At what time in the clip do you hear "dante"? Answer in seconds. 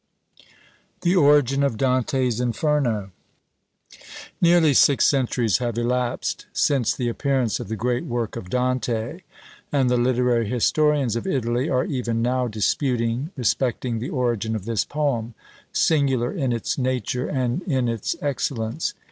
8.49-9.19